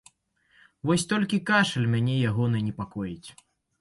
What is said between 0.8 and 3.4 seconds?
Вось толькі кашаль мяне ягоны непакоіць.